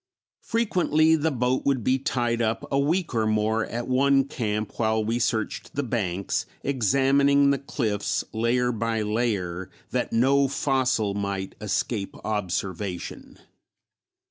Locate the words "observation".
12.25-13.37